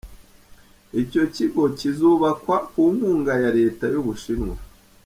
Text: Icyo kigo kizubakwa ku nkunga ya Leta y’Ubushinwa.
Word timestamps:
Icyo 1.01 1.23
kigo 1.35 1.63
kizubakwa 1.77 2.55
ku 2.71 2.81
nkunga 2.93 3.33
ya 3.43 3.51
Leta 3.59 3.85
y’Ubushinwa. 3.93 4.55